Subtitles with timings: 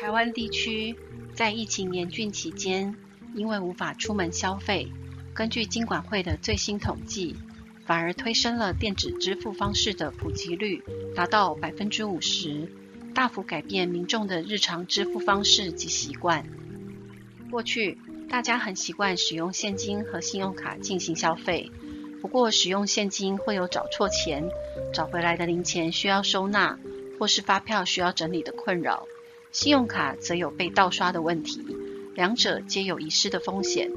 [0.00, 0.94] 台湾地区
[1.34, 2.94] 在疫情严峻期间，
[3.34, 4.86] 因为无法出门消费，
[5.34, 7.34] 根据金管会的最新统计，
[7.84, 10.84] 反而推升了电子支付方式的普及率，
[11.16, 12.70] 达到百分之五十，
[13.12, 16.46] 大幅改变民众的日常支付方式及习惯。
[17.50, 21.72] 过去大家很习惯使用现金和信用卡进行消费，
[22.22, 24.48] 不过使用现金会有找错钱、
[24.94, 26.78] 找回来的零钱需要收纳，
[27.18, 29.08] 或是发票需要整理的困扰；
[29.50, 31.64] 信用卡则有被盗刷的问题，
[32.14, 33.90] 两者皆有遗失的风险。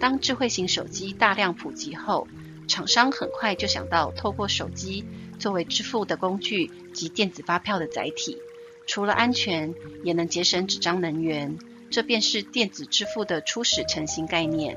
[0.00, 2.28] 当智慧型手机大量普及后，
[2.68, 5.04] 厂商很快就想到透过手机
[5.38, 8.38] 作为支付的工具及电子发票的载体，
[8.86, 11.58] 除了安全，也能节省纸张能源。
[11.90, 14.76] 这便是电子支付的初始成型概念。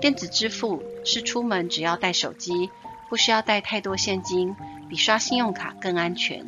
[0.00, 2.68] 电子支付是出门只要带手机，
[3.08, 4.56] 不需要带太多现金，
[4.88, 6.44] 比刷信用卡更安全。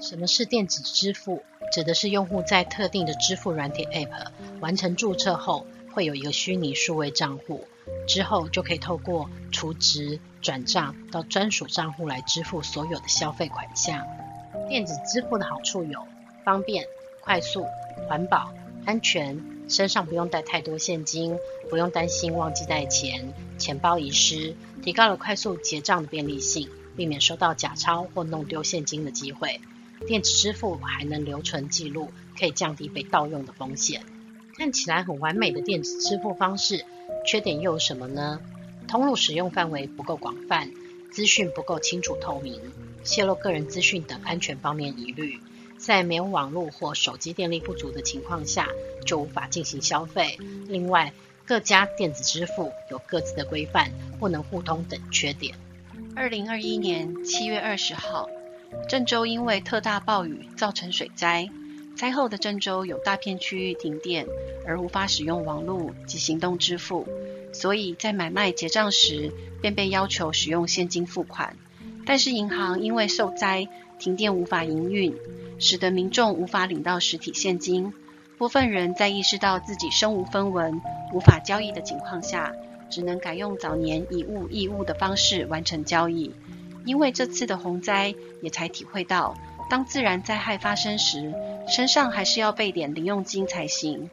[0.00, 1.42] 什么是电子支付？
[1.72, 4.28] 指的是用户在特定的支付软体 App
[4.60, 7.66] 完成注册后，会有一个虚拟数位账户，
[8.06, 14.06] 之后就可以透过储值转账到专属账户来支付所有的消费款项。
[14.68, 16.06] 电子支付的好处有
[16.44, 16.86] 方便、
[17.20, 17.66] 快速、
[18.08, 18.52] 环保。
[18.84, 21.36] 安全，身上不用带太多现金，
[21.68, 29.60] 不用担心忘记带钱、钱包遗失，提高了快速结账的便利性，避免收到假钞或弄丢现金的机会。
[30.06, 34.02] 电子支付还能留存记录，可以降低被盗用的风险。
[34.56, 36.84] 看起来很完美的电子支付方式，
[37.26, 38.40] 缺点又有什么呢？
[38.88, 40.70] 通路使用范围不够广泛，
[41.12, 42.60] 资讯不够清楚透明，
[43.04, 45.40] 泄露个人资讯等安全方面疑虑。
[45.76, 48.68] 在没有网络或手机电力不足的情况下，
[49.04, 50.38] 就无法进行消费。
[50.68, 51.12] 另外，
[51.44, 55.54] 各家电子支付有各自的规范，不能互通等缺点。
[56.14, 58.30] 二零二一年七月二十号，
[58.88, 61.48] 郑州因为特大暴雨造成水灾，
[61.96, 64.26] 灾后的郑州有大片区域停电，
[64.66, 67.06] 而无法使用网络及行动支付，
[67.52, 71.56] 所以在买卖结账时便被要求使用现金付款。
[72.04, 73.68] 但是银行因为受灾
[73.98, 75.16] 停电无法营运。
[75.58, 77.94] 使得民众无法领到实体现金，
[78.36, 80.82] 部分人在意识到自己身无分文、
[81.14, 82.54] 无法交易的情况下，
[82.90, 86.34] 只能改用早年以物易物的方式完成交易。
[86.86, 89.36] 因为这次的洪灾，也才体会到，
[89.68, 91.34] 当自然灾害发生时，
[91.68, 94.08] 身上还是要备点零用金才行。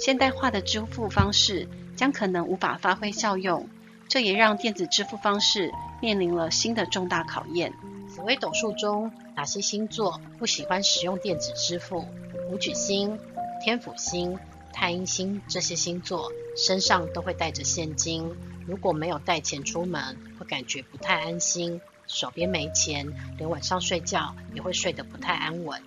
[0.00, 3.68] 现代化的支付方式将可能无法发挥效用，
[4.08, 5.70] 这也让电子支付方式
[6.00, 7.72] 面临了新的重大考验。
[8.08, 12.06] 紫微斗数中哪些星座不喜欢使用电子支付？
[12.50, 13.18] 武曲星、
[13.62, 14.38] 天府星、
[14.72, 18.30] 太阴星这些星座身上都会带着现金，
[18.66, 25.80] 如果没有带钱出门，会感觉不太安心，手边没钱，连晚上睡觉也会睡得不太安稳。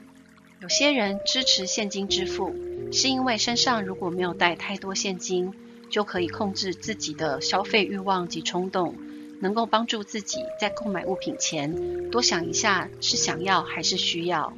[0.60, 2.56] 有些人支持现金支付，
[2.92, 5.54] 是因为身上如果没有带太多现金，
[5.90, 8.96] 就可以控制自己的消费欲望及冲动。
[9.40, 14.52] 能够帮助自己在购买物品前多想一下是想要还是需要。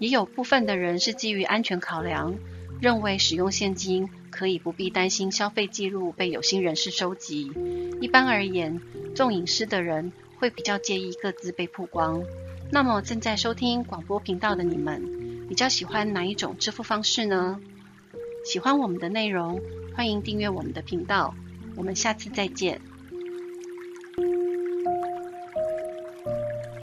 [0.00, 2.34] 也有部分的人是基于安全考量，
[2.80, 7.52] 认为使用现金可以不必担心消费记录被有心人士收集。
[8.00, 8.80] 一般而言，
[9.14, 12.24] 重隐私的人会比较介意各自被曝光。
[12.72, 17.60] 那么正在收听广播频道的你们，比较喜欢哪一种支付方式呢？
[18.44, 19.60] 喜欢我们的内容，
[19.94, 21.34] 欢迎订阅我们的频道。
[21.76, 22.80] 我们下次再见。